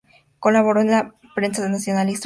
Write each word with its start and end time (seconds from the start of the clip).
Colaboró 0.39 0.81
en 0.81 0.89
la 0.89 1.13
prensa 1.35 1.69
nacional 1.69 2.07
y 2.09 2.13
extranjera. 2.13 2.19